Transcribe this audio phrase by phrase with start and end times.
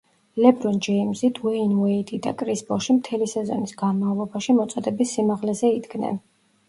[0.43, 6.19] ლებრონ ჯეიმზი, დუეინ უეიდი და კრის ბოში მთელი სეზონის განმავლობაში მოწოდების სიმაღლეზე იდგნენ.